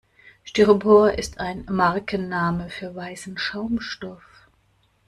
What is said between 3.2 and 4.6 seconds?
Schaumstoff.